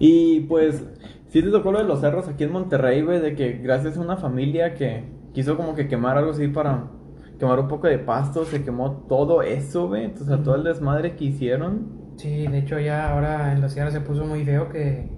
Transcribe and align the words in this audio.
Y 0.00 0.40
pues, 0.40 0.84
sí 1.28 1.42
te 1.42 1.50
tocó 1.50 1.70
lo 1.70 1.78
de 1.78 1.84
los 1.84 2.00
cerros 2.00 2.26
aquí 2.26 2.44
en 2.44 2.52
Monterrey, 2.52 3.02
güey, 3.02 3.20
de 3.20 3.36
que 3.36 3.52
gracias 3.58 3.96
a 3.96 4.00
una 4.00 4.16
familia 4.16 4.74
que 4.74 5.04
quiso 5.32 5.56
como 5.56 5.74
que 5.76 5.86
quemar 5.86 6.16
algo 6.18 6.32
así 6.32 6.48
para 6.48 6.88
quemar 7.38 7.60
un 7.60 7.68
poco 7.68 7.86
de 7.86 7.98
pasto, 7.98 8.44
se 8.46 8.64
quemó 8.64 9.04
todo 9.08 9.42
eso, 9.42 9.88
güey. 9.88 10.12
Sea, 10.16 10.42
todo 10.42 10.56
el 10.56 10.64
desmadre 10.64 11.14
que 11.16 11.26
hicieron. 11.26 12.00
Sí, 12.16 12.46
de 12.46 12.58
hecho 12.58 12.78
ya 12.80 13.12
ahora 13.12 13.52
en 13.52 13.60
la 13.60 13.68
sierra 13.68 13.90
se 13.90 14.00
puso 14.00 14.24
muy 14.24 14.44
feo 14.44 14.68
que, 14.68 15.08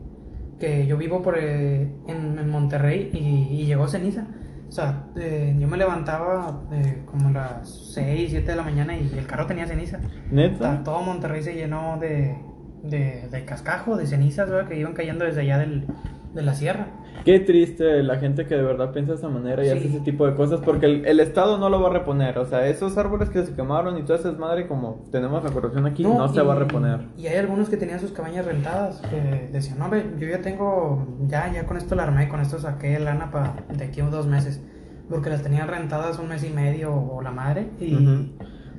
que 0.60 0.86
yo 0.86 0.96
vivo 0.96 1.22
por 1.22 1.38
eh, 1.38 1.82
en, 2.06 2.38
en 2.38 2.50
Monterrey 2.50 3.10
y, 3.12 3.62
y 3.62 3.66
llegó 3.66 3.86
ceniza. 3.88 4.26
O 4.68 4.72
sea, 4.72 5.06
eh, 5.16 5.54
yo 5.58 5.68
me 5.68 5.76
levantaba 5.76 6.62
eh, 6.72 7.02
como 7.06 7.28
a 7.28 7.32
las 7.32 7.92
6, 7.92 8.30
7 8.30 8.50
de 8.50 8.56
la 8.56 8.62
mañana 8.62 8.96
y 8.96 9.10
el 9.18 9.26
carro 9.26 9.46
tenía 9.46 9.66
ceniza. 9.66 9.98
O 9.98 10.34
¿Neta? 10.34 10.58
sea, 10.58 10.82
todo 10.82 11.02
Monterrey 11.02 11.42
se 11.42 11.54
llenó 11.54 11.98
de, 12.00 12.36
de, 12.82 13.28
de 13.30 13.44
cascajo, 13.44 13.96
de 13.96 14.06
cenizas, 14.06 14.50
¿verdad? 14.50 14.68
Que 14.68 14.78
iban 14.78 14.92
cayendo 14.94 15.24
desde 15.24 15.42
allá 15.42 15.58
del, 15.58 15.86
de 16.34 16.42
la 16.42 16.54
sierra. 16.54 16.86
Qué 17.24 17.38
triste 17.38 18.02
la 18.02 18.16
gente 18.16 18.46
que 18.46 18.56
de 18.56 18.62
verdad 18.62 18.90
piensa 18.92 19.12
de 19.12 19.18
esa 19.18 19.28
manera 19.28 19.62
y 19.64 19.68
Sí. 19.68 19.76
hace 19.76 19.86
ese 19.88 20.00
tipo 20.00 20.26
de 20.26 20.34
cosas 20.34 20.60
porque 20.64 20.86
el, 20.86 21.04
el 21.06 21.20
Estado 21.20 21.58
no 21.58 21.68
lo 21.68 21.80
va 21.80 21.90
a 21.90 21.92
reponer. 21.92 22.38
O 22.38 22.46
sea, 22.46 22.66
esos 22.66 22.96
árboles 22.98 23.28
que 23.28 23.44
se 23.44 23.54
quemaron 23.54 23.96
y 23.98 24.02
toda 24.02 24.18
esa 24.18 24.30
desmadre, 24.30 24.66
como 24.66 25.04
tenemos 25.12 25.44
la 25.44 25.50
corrupción 25.50 25.86
aquí, 25.86 26.02
no, 26.02 26.26
se 26.28 26.40
y- 26.42 26.44
va 26.46 26.54
a 26.54 26.58
reponer. 26.58 27.00
Y 27.16 27.26
hay 27.28 27.36
algunos 27.36 27.68
que 27.68 27.76
tenían 27.76 28.00
sus 28.00 28.12
cabañas 28.12 28.44
rentadas 28.46 29.00
que 29.02 29.48
decían, 29.52 29.78
no, 29.78 29.88
ve, 29.90 30.04
yo 30.18 30.26
ya 30.26 30.40
tengo, 30.40 31.06
ya, 31.28 31.52
ya 31.52 31.64
con 31.66 31.76
esto 31.76 31.94
la 31.94 32.04
armé, 32.04 32.28
con 32.28 32.40
esto 32.40 32.58
saqué 32.58 32.98
lana 32.98 33.30
para 33.30 33.54
de 33.76 33.84
aquí 33.84 34.00
a 34.00 34.06
dos 34.06 34.26
meses. 34.26 34.60
Porque 35.08 35.28
las 35.30 35.42
tenían 35.42 35.68
rentadas 35.68 36.18
un 36.18 36.28
mes 36.28 36.42
y 36.42 36.50
medio 36.50 36.94
o 36.94 37.20
la 37.22 37.30
madre. 37.30 37.68
Y. 37.78 38.32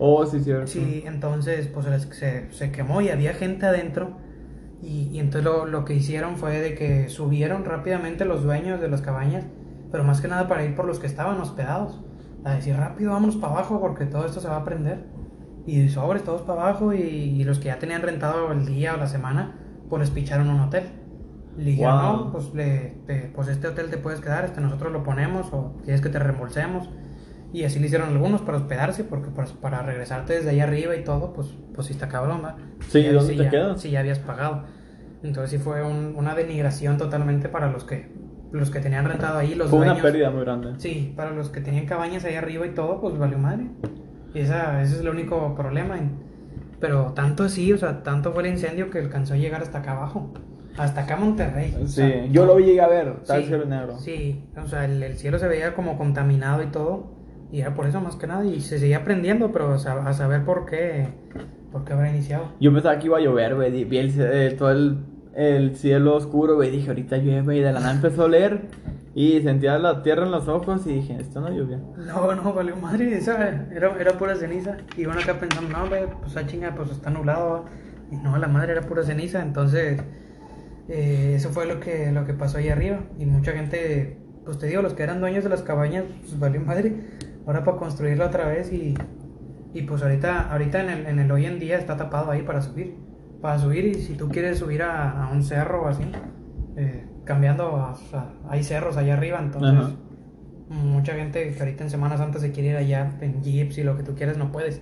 Oh, 0.05 0.25
sí, 0.25 0.39
cierto. 0.43 0.67
sí, 0.71 1.03
entonces 1.05 1.67
pues 1.67 1.85
se, 1.85 1.99
se, 2.13 2.51
se 2.51 2.71
quemó 2.71 3.01
y 3.01 3.09
había 3.09 3.33
gente 3.33 3.65
adentro. 3.65 4.17
Y, 4.81 5.09
y 5.13 5.19
entonces 5.19 5.45
lo, 5.45 5.65
lo 5.65 5.85
que 5.85 5.93
hicieron 5.95 6.37
fue 6.37 6.59
de 6.59 6.75
que 6.75 7.09
subieron 7.09 7.65
rápidamente 7.65 8.25
los 8.25 8.43
dueños 8.43 8.81
de 8.81 8.89
las 8.89 9.01
cabañas, 9.01 9.45
pero 9.91 10.03
más 10.03 10.21
que 10.21 10.27
nada 10.27 10.47
para 10.47 10.65
ir 10.65 10.75
por 10.75 10.85
los 10.85 10.99
que 10.99 11.07
estaban 11.07 11.39
hospedados. 11.41 12.01
A 12.43 12.55
decir, 12.55 12.75
rápido, 12.75 13.11
vámonos 13.13 13.37
para 13.37 13.53
abajo 13.53 13.79
porque 13.79 14.05
todo 14.05 14.25
esto 14.25 14.41
se 14.41 14.49
va 14.49 14.57
a 14.57 14.65
prender. 14.65 15.05
Y 15.65 15.87
sobres 15.89 16.23
todos 16.23 16.41
para 16.41 16.61
abajo 16.63 16.93
y, 16.93 16.99
y 17.01 17.43
los 17.45 17.59
que 17.59 17.65
ya 17.67 17.79
tenían 17.79 18.01
rentado 18.01 18.51
el 18.51 18.65
día 18.65 18.95
o 18.95 18.97
la 18.97 19.07
semana, 19.07 19.55
pues 19.89 20.01
les 20.01 20.09
picharon 20.11 20.49
un 20.49 20.59
hotel. 20.61 20.83
Le 21.57 21.71
dijeron, 21.71 21.99
Wow. 21.99 22.01
no, 22.01 22.31
pues, 22.31 22.53
le- 22.53 22.97
te- 23.05 23.31
pues 23.35 23.47
este 23.47 23.67
hotel 23.67 23.89
te 23.89 23.97
puedes 23.97 24.19
quedar, 24.21 24.45
este 24.45 24.59
nosotros 24.61 24.91
lo 24.91 25.03
ponemos 25.03 25.47
o 25.53 25.73
quieres 25.83 26.01
que 26.01 26.09
te 26.09 26.19
reembolsemos. 26.19 26.89
Y 27.53 27.63
así 27.65 27.79
le 27.79 27.85
hicieron 27.85 28.09
algunos 28.09 28.41
para 28.41 28.57
hospedarse, 28.57 29.03
porque 29.03 29.29
pues, 29.29 29.51
para 29.51 29.83
regresarte 29.83 30.33
desde 30.33 30.49
allá 30.49 30.63
arriba 30.63 30.95
y 30.95 31.03
todo, 31.03 31.33
pues, 31.33 31.47
pues 31.75 31.87
sí 31.87 31.93
está 31.93 32.09
cabrón, 32.09 32.41
¿va? 32.43 32.57
Sí, 32.89 33.03
Ya- 33.03 33.13
¿dónde 33.13 33.31
si 33.33 33.37
te 33.37 33.43
ya- 33.45 33.49
quedas? 33.51 33.81
Si 33.81 33.91
ya 33.91 33.99
habías 33.99 34.19
pagado. 34.19 34.63
Entonces 35.23 35.51
sí 35.51 35.57
fue 35.63 35.83
un- 35.83 36.15
una 36.17 36.35
denigración 36.35 36.97
totalmente 36.97 37.47
para 37.49 37.71
los 37.71 37.83
que 37.85 38.11
los 38.51 38.69
que 38.69 38.79
tenían 38.79 39.05
rentado 39.05 39.39
ahí, 39.39 39.55
los 39.55 39.67
Fue 39.71 39.79
una 39.79 39.87
dueños. 39.93 40.03
pérdida 40.03 40.29
muy 40.29 40.41
grande. 40.41 40.73
Sí, 40.77 41.11
para 41.15 41.31
los 41.31 41.49
que 41.49 41.59
tenían 41.59 41.87
cabañas 41.87 42.23
ahí 42.23 42.35
arriba 42.35 42.67
y 42.67 42.69
todo, 42.69 43.01
pues 43.01 43.17
valió 43.17 43.39
madre. 43.39 43.65
Y 44.35 44.41
esa, 44.41 44.79
ese 44.83 44.93
es 44.95 45.01
el 45.01 45.09
único 45.09 45.55
problema. 45.55 45.95
Pero 46.79 47.13
tanto 47.15 47.43
así, 47.45 47.73
o 47.73 47.77
sea, 47.79 48.03
tanto 48.03 48.31
fue 48.31 48.43
el 48.43 48.49
incendio 48.49 48.91
que 48.91 48.99
alcanzó 48.99 49.33
a 49.33 49.37
llegar 49.37 49.63
hasta 49.63 49.79
acá 49.79 49.93
abajo. 49.93 50.33
Hasta 50.77 51.01
acá 51.01 51.15
Monterrey. 51.17 51.75
O 51.81 51.87
Sí, 51.87 51.95
sea, 51.95 52.25
yo 52.27 52.45
lo 52.45 52.59
llegué 52.59 52.81
a 52.81 52.87
ver, 52.87 53.23
tal 53.25 53.41
sí, 53.41 53.47
cielo 53.47 53.65
negro. 53.65 53.97
Sí, 53.99 54.43
o 54.55 54.67
sea, 54.67 54.85
el, 54.85 55.01
el 55.01 55.17
cielo 55.17 55.39
se 55.39 55.47
veía 55.47 55.73
como 55.73 55.97
contaminado 55.97 56.61
y 56.61 56.67
todo. 56.67 57.22
Y 57.53 57.61
era 57.61 57.75
por 57.75 57.85
eso 57.85 58.01
más 58.01 58.15
que 58.15 58.25
nada. 58.25 58.43
Y 58.43 58.61
se 58.61 58.79
seguía 58.79 59.03
prendiendo, 59.03 59.51
pero 59.51 59.73
a 59.73 60.13
saber 60.13 60.43
por 60.43 60.65
qué, 60.65 61.09
por 61.71 61.85
qué 61.85 61.93
habrá 61.93 62.09
iniciado. 62.09 62.45
Yo 62.59 62.73
pensaba 62.73 62.97
que 62.97 63.05
iba 63.05 63.19
a 63.19 63.21
llover, 63.21 63.53
güey. 63.53 63.83
Vi 63.85 63.97
el, 63.99 64.11
eh, 64.17 64.55
todo 64.57 64.71
el, 64.71 64.97
el 65.35 65.75
cielo 65.75 66.15
oscuro, 66.15 66.55
güey. 66.55 66.71
Dije, 66.71 66.87
ahorita 66.87 67.17
llueve. 67.17 67.57
Y 67.57 67.59
de 67.59 67.71
la 67.71 67.79
nada 67.79 67.93
empezó 67.93 68.23
a 68.23 68.25
oler. 68.25 68.61
Y 69.13 69.39
sentía 69.41 69.77
la 69.77 70.01
tierra 70.01 70.25
en 70.25 70.31
los 70.31 70.47
ojos. 70.47 70.87
Y 70.87 70.93
dije, 70.93 71.15
esto 71.19 71.41
no 71.41 71.49
llovió. 71.49 71.77
No, 72.07 72.33
no, 72.33 72.53
valió 72.53 72.75
madre, 72.75 73.15
esa 73.15 73.35
era, 73.71 73.95
era 73.99 74.13
pura 74.13 74.35
ceniza. 74.35 74.77
Y 74.97 75.05
uno 75.05 75.19
acá 75.19 75.39
pensando, 75.39 75.69
no, 75.77 75.87
güey, 75.87 76.05
pues 76.21 76.35
a 76.35 76.47
chinga, 76.47 76.73
pues 76.73 76.89
está 76.89 77.11
nublado. 77.11 77.51
¿va?". 77.51 77.65
Y 78.11 78.15
no, 78.15 78.35
la 78.39 78.47
madre 78.47 78.71
era 78.71 78.81
pura 78.81 79.03
ceniza. 79.03 79.43
Entonces, 79.43 80.01
eh, 80.89 81.33
eso 81.35 81.51
fue 81.51 81.67
lo 81.67 81.79
que, 81.79 82.11
lo 82.11 82.25
que 82.25 82.33
pasó 82.33 82.57
ahí 82.57 82.69
arriba. 82.69 83.01
Y 83.19 83.27
mucha 83.27 83.51
gente, 83.51 84.17
pues 84.43 84.57
te 84.57 84.65
digo, 84.65 84.81
los 84.81 84.95
que 84.95 85.03
eran 85.03 85.19
dueños 85.19 85.43
de 85.43 85.51
las 85.51 85.61
cabañas, 85.61 86.05
pues 86.23 86.39
valió 86.39 86.59
madre. 86.59 86.95
Ahora 87.45 87.63
para 87.63 87.77
construirla 87.77 88.27
otra 88.27 88.47
vez 88.47 88.71
y, 88.71 88.93
y 89.73 89.81
pues 89.83 90.01
ahorita, 90.01 90.51
ahorita 90.51 90.81
en 90.83 90.89
el, 90.89 91.05
en 91.07 91.19
el 91.19 91.31
hoy 91.31 91.45
en 91.45 91.59
día 91.59 91.77
está 91.77 91.97
tapado 91.97 92.31
ahí 92.31 92.41
para 92.43 92.61
subir. 92.61 92.95
Para 93.41 93.59
subir 93.59 93.85
y 93.85 93.95
si 93.95 94.13
tú 94.15 94.29
quieres 94.29 94.59
subir 94.59 94.83
a, 94.83 95.25
a 95.25 95.31
un 95.31 95.43
cerro 95.43 95.83
o 95.83 95.87
así, 95.87 96.03
eh, 96.77 97.05
cambiando, 97.25 97.75
a- 97.75 97.95
hay 98.49 98.63
cerros 98.63 98.95
allá 98.97 99.13
arriba, 99.15 99.39
entonces 99.39 99.71
Ajá. 99.73 99.91
mucha 100.69 101.13
gente 101.13 101.51
que 101.53 101.59
ahorita 101.59 101.83
en 101.83 101.89
Semana 101.89 102.17
Santa 102.17 102.39
se 102.39 102.51
quiere 102.51 102.69
ir 102.69 102.75
allá 102.77 103.11
en 103.21 103.43
jeeps 103.43 103.77
y 103.77 103.83
lo 103.83 103.97
que 103.97 104.03
tú 104.03 104.15
quieres 104.15 104.37
no 104.37 104.51
puedes. 104.51 104.81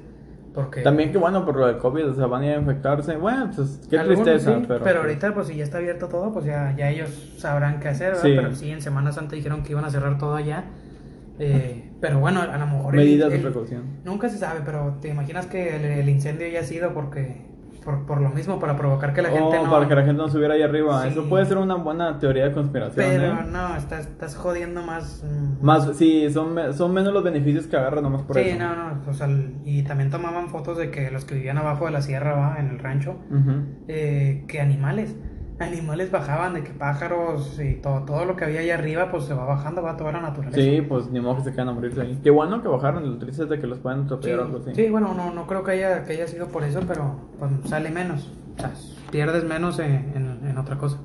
Porque 0.53 0.81
También 0.81 1.11
que 1.13 1.17
bueno, 1.17 1.45
por 1.45 1.55
lo 1.55 1.66
del 1.66 1.78
COVID, 1.78 2.09
o 2.09 2.13
sea, 2.13 2.28
van 2.28 2.41
a 2.43 2.45
ir 2.47 2.51
a 2.53 2.59
infectarse. 2.59 3.16
Bueno, 3.16 3.49
pues 3.55 3.79
qué 3.89 3.97
algunos 3.97 4.23
tristeza. 4.25 4.57
sí, 4.59 4.66
pero, 4.67 4.83
pero, 4.83 4.99
ahorita 5.01 5.33
pues 5.33 5.47
si 5.47 5.55
ya 5.55 5.63
está 5.63 5.78
abierto 5.78 6.07
todo, 6.09 6.33
pues 6.33 6.45
ya, 6.45 6.75
ya 6.78 6.89
ellos 6.89 7.35
sabrán 7.38 7.79
qué 7.79 7.88
hacer, 7.88 8.09
¿verdad? 8.11 8.23
Sí. 8.23 8.33
Pero 8.35 8.55
sí, 8.55 8.69
en 8.69 8.81
Semana 8.81 9.11
Santa 9.13 9.35
dijeron 9.35 9.63
que 9.63 9.72
iban 9.72 9.85
a 9.85 9.89
cerrar 9.89 10.17
todo 10.17 10.35
allá. 10.35 10.66
Eh, 11.39 11.91
pero 11.99 12.19
bueno, 12.19 12.41
a 12.41 12.57
lo 12.57 12.67
mejor... 12.67 12.93
el- 12.95 13.01
Medidas 13.01 13.31
de 13.31 13.39
precaución. 13.39 13.83
Nunca 14.05 14.29
se 14.29 14.37
sabe, 14.37 14.61
pero 14.65 14.97
te 15.01 15.09
imaginas 15.09 15.45
que 15.47 15.75
el, 15.75 15.85
el 15.85 16.09
incendio 16.09 16.45
haya 16.47 16.63
sido 16.63 16.93
porque... 16.93 17.49
Por, 17.83 18.05
por 18.05 18.21
lo 18.21 18.29
mismo, 18.29 18.59
para 18.59 18.77
provocar 18.77 19.11
que 19.11 19.23
la 19.23 19.29
gente 19.29 19.57
Oh, 19.57 19.63
no... 19.65 19.71
para 19.71 19.87
que 19.87 19.95
la 19.95 20.03
gente 20.03 20.21
no 20.21 20.29
subiera 20.29 20.53
ahí 20.53 20.61
arriba. 20.61 21.01
Sí. 21.01 21.07
Eso 21.09 21.27
puede 21.27 21.45
ser 21.47 21.57
una 21.57 21.73
buena 21.73 22.19
teoría 22.19 22.45
de 22.47 22.51
conspiración. 22.51 22.93
Pero 23.07 23.23
¿eh? 23.33 23.45
no, 23.51 23.75
estás, 23.75 24.01
estás 24.05 24.35
jodiendo 24.35 24.83
más... 24.83 25.23
mm, 25.23 25.65
Más, 25.65 25.97
sí, 25.97 26.29
son, 26.29 26.55
son 26.75 26.93
menos 26.93 27.11
los 27.11 27.23
beneficios 27.23 27.65
que 27.65 27.77
agarran 27.77 28.03
nomás 28.03 28.21
por 28.21 28.35
sí, 28.35 28.41
eso. 28.49 28.59
no, 28.59 28.75
no, 28.75 29.01
o 29.09 29.13
sea, 29.15 29.27
y 29.65 29.81
también 29.81 30.11
tomaban 30.11 30.49
fotos 30.49 30.77
de 30.77 30.91
que 30.91 31.09
los 31.09 31.25
que 31.25 31.33
vivían 31.33 31.57
abajo 31.57 31.85
de 31.85 31.91
la 31.91 32.03
sierra, 32.03 32.33
¿va? 32.33 32.57
en 32.59 32.67
el 32.69 32.77
rancho, 32.77 33.15
eh, 33.87 34.43
que 34.47 34.61
animales, 34.61 35.15
animales 35.61 36.11
bajaban, 36.11 36.53
de 36.53 36.63
que 36.63 36.72
pájaros 36.72 37.59
y 37.59 37.75
todo, 37.75 38.03
todo 38.03 38.25
lo 38.25 38.35
que 38.35 38.45
había 38.45 38.59
ahí 38.61 38.69
arriba, 38.69 39.09
pues 39.11 39.25
se 39.25 39.33
va 39.33 39.45
bajando, 39.45 39.81
va 39.81 39.97
toda 39.97 40.11
la 40.11 40.22
naturaleza. 40.22 40.61
Sí, 40.61 40.81
pues 40.81 41.09
ni 41.11 41.19
modo 41.19 41.38
que 41.38 41.44
se 41.44 41.51
quedan 41.51 41.69
a 41.69 41.73
morirse 41.73 42.01
ahí. 42.01 42.19
Qué 42.23 42.29
bueno 42.29 42.61
que 42.61 42.67
bajaron, 42.67 43.09
lo 43.09 43.17
triste 43.17 43.44
es 43.44 43.49
de 43.49 43.59
que 43.59 43.67
los 43.67 43.79
puedan 43.79 43.99
Sí, 44.01 44.05
atropellar 44.05 44.39
o 44.39 44.44
algo 44.45 44.57
así. 44.59 44.75
sí, 44.75 44.89
bueno, 44.89 45.13
no, 45.13 45.31
no 45.33 45.47
creo 45.47 45.63
que 45.63 45.72
haya, 45.72 46.03
que 46.03 46.13
haya 46.13 46.27
sido 46.27 46.47
por 46.47 46.63
eso, 46.63 46.81
pero 46.88 47.16
pues, 47.39 47.51
sale 47.66 47.89
menos, 47.91 48.31
o 48.57 48.59
sea, 48.59 48.72
pierdes 49.11 49.44
menos 49.44 49.79
en, 49.79 50.11
en- 50.16 50.47
en 50.49 50.57
otra 50.57 50.77
cosa. 50.77 50.97